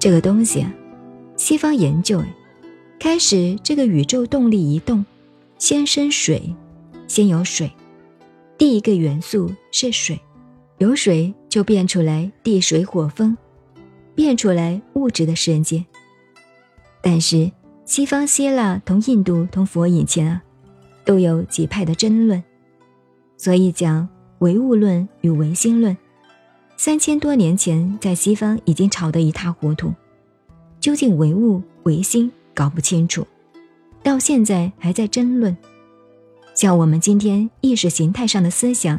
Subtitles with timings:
[0.00, 0.66] 这个东西，
[1.36, 2.24] 西方研究，
[2.98, 5.04] 开始这个宇宙动力移动，
[5.58, 6.56] 先生水，
[7.06, 7.70] 先有水，
[8.56, 10.18] 第一个元素是水，
[10.78, 13.36] 有水就变出来地水火风，
[14.14, 15.84] 变出来物质的世界。
[17.02, 17.52] 但是
[17.84, 20.42] 西方希腊同印度同佛以前啊，
[21.04, 22.42] 都有几派的争论，
[23.36, 24.08] 所以讲
[24.38, 25.94] 唯物论与唯心论。
[26.82, 29.92] 三千多年前，在西方已经吵得一塌糊涂，
[30.80, 33.26] 究竟唯物唯心搞不清楚，
[34.02, 35.54] 到现在还在争论。
[36.54, 38.98] 像我们今天意识形态上的思想，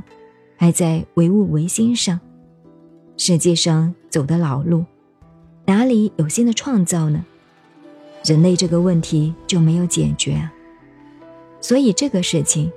[0.58, 2.20] 还在唯物唯心上，
[3.18, 4.86] 实际上走的老路，
[5.66, 7.26] 哪里有新的创造呢？
[8.24, 10.54] 人类这个问题就没有解决啊。
[11.60, 12.72] 所以这个事情，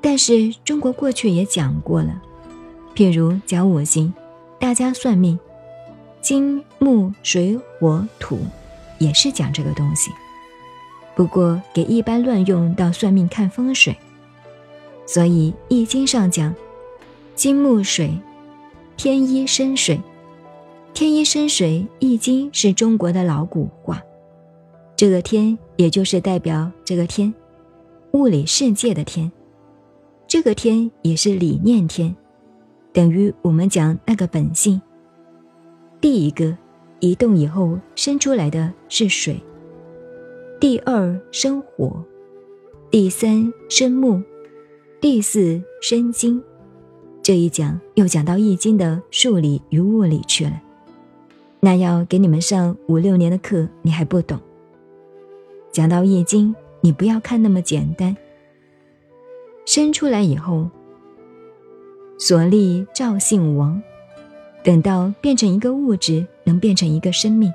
[0.00, 2.22] 但是中国过去也讲过了。
[2.94, 4.12] 譬如讲五行，
[4.58, 5.38] 大家算命，
[6.20, 8.38] 金木水火土，
[8.98, 10.10] 也是讲这个东西。
[11.16, 13.96] 不过给一般乱用到算命看风水，
[15.06, 16.54] 所以易经上讲，
[17.34, 18.18] 金木水，
[18.96, 20.00] 天一生水，
[20.92, 21.86] 天一生水。
[21.98, 24.02] 易经是中国的老古话，
[24.96, 27.32] 这个天也就是代表这个天，
[28.12, 29.30] 物理世界的天，
[30.26, 32.14] 这个天也是理念天。
[32.92, 34.80] 等于我们讲那个本性。
[36.00, 36.56] 第一个
[36.98, 39.40] 移动以后生出来的是水，
[40.58, 42.02] 第二生火，
[42.90, 44.22] 第三生木，
[45.00, 46.42] 第四生金。
[47.22, 50.60] 这一讲又讲到易经的数理与物理去了。
[51.60, 54.40] 那要给你们上五六年的课，你还不懂。
[55.70, 58.16] 讲到易经，你不要看那么简单。
[59.64, 60.68] 生出来以后。
[62.22, 63.82] 所立赵姓王，
[64.62, 67.50] 等到变成一个物质，能变成一个生命。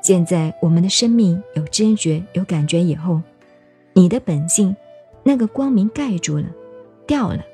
[0.00, 3.20] 现在我们的生命有知觉、有感觉以后，
[3.92, 4.76] 你的本性，
[5.24, 6.44] 那个光明盖住了，
[7.04, 7.44] 掉了。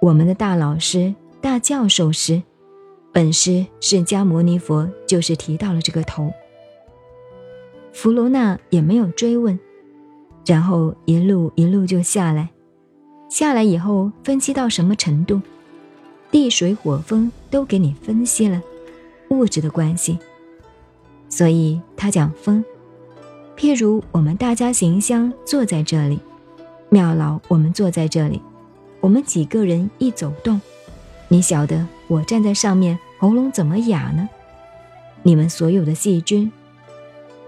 [0.00, 2.42] 我们的大老师、大教授师，
[3.12, 6.32] 本师释迦牟尼佛就是提到了这个头。
[7.92, 9.60] 弗罗纳也没有追问，
[10.46, 12.48] 然后一路一路就下来。
[13.30, 15.40] 下来以后，分析到什么程度？
[16.32, 18.60] 地水火风都给你分析了，
[19.28, 20.18] 物质的关系。
[21.28, 22.64] 所以他讲风，
[23.56, 26.18] 譬如我们大家行香坐在这里，
[26.88, 28.42] 妙老我们坐在这里，
[28.98, 30.60] 我们几个人一走动，
[31.28, 34.28] 你晓得我站在上面，喉咙怎么哑呢？
[35.22, 36.50] 你们所有的细菌，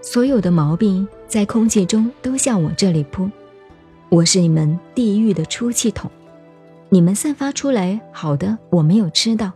[0.01, 3.29] 所有的毛病，在空气中都向我这里扑。
[4.13, 6.07] 我是你们地狱的出气筒，
[6.89, 9.51] 你们散发出来好的我没有吃到，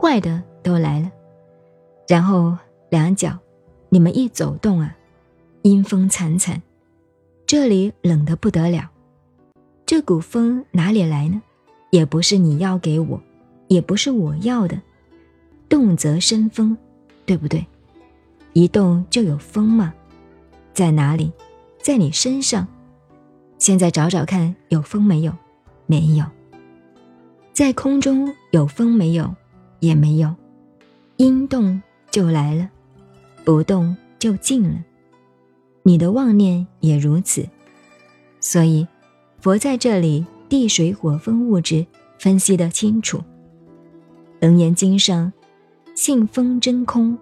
[0.00, 1.10] 坏的都来了。
[2.06, 2.56] 然后
[2.90, 3.36] 两脚，
[3.88, 4.96] 你们一走动啊，
[5.62, 6.62] 阴风惨惨，
[7.44, 8.88] 这里冷得不得了。
[9.84, 11.42] 这股风哪里来呢？
[11.90, 13.20] 也不是你要给我，
[13.66, 14.80] 也不是我要的。
[15.68, 16.78] 动则生风，
[17.26, 17.66] 对不对？
[18.52, 19.92] 一动就有风嘛，
[20.72, 21.32] 在哪里？
[21.80, 22.64] 在你身上。
[23.62, 25.32] 现在找找看，有风没有？
[25.86, 26.26] 没有。
[27.52, 29.32] 在空中有风没有？
[29.78, 30.34] 也没有。
[31.16, 31.80] 因动
[32.10, 32.68] 就来了，
[33.44, 34.82] 不动就静了。
[35.84, 37.48] 你的妄念也如此。
[38.40, 38.84] 所以，
[39.40, 41.86] 佛在这里地水火风物质
[42.18, 43.18] 分析得清楚。
[44.40, 45.32] 《楞严经》上，
[45.94, 47.16] 性风真空，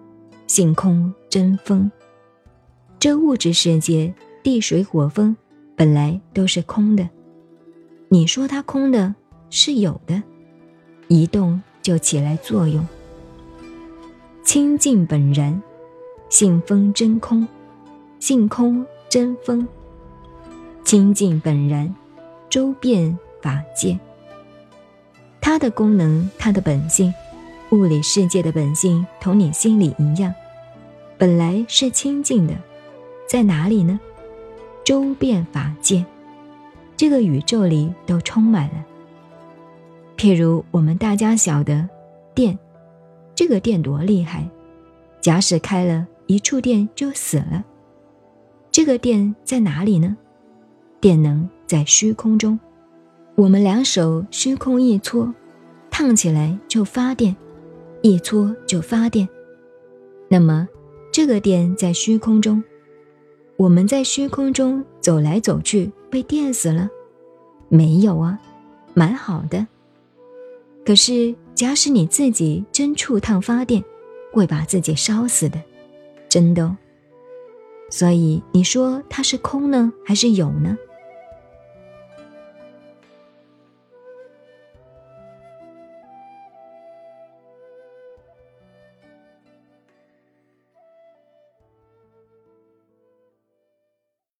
[0.47, 1.91] 性空真风。
[2.97, 5.37] 这物质世界，地水火风。
[5.75, 7.09] 本来都是空的，
[8.09, 9.15] 你说它空的，
[9.49, 10.21] 是有的，
[11.07, 12.85] 一动就起来作用。
[14.43, 15.61] 清净本然，
[16.29, 17.47] 性风真空，
[18.19, 19.67] 性空真风。
[20.83, 21.93] 清净本然，
[22.49, 23.97] 周遍法界。
[25.39, 27.13] 它的功能，它的本性，
[27.71, 30.33] 物理世界的本性，同你心里一样，
[31.17, 32.53] 本来是清净的，
[33.27, 33.99] 在哪里呢？
[34.83, 36.03] 周遍法界，
[36.97, 38.85] 这个宇宙里都充满了。
[40.17, 41.87] 譬如我们大家晓得
[42.33, 42.57] 电，
[43.35, 44.49] 这个电多厉害，
[45.21, 47.63] 假使开了一触电就死了。
[48.71, 50.17] 这个电在哪里呢？
[50.99, 52.59] 电能在虚空中，
[53.35, 55.31] 我们两手虚空一搓，
[55.91, 57.35] 烫起来就发电，
[58.01, 59.29] 一搓就发电。
[60.27, 60.67] 那么
[61.11, 62.63] 这个电在虚空中。
[63.61, 66.89] 我们在虚空中走来走去，被电死了？
[67.69, 68.39] 没有啊，
[68.95, 69.67] 蛮好的。
[70.83, 73.83] 可是，假使你自己真触烫发电，
[74.33, 75.61] 会把自己烧死的，
[76.27, 76.63] 真的。
[76.65, 76.75] 哦
[77.91, 80.75] 所以你说它是空呢，还是有呢？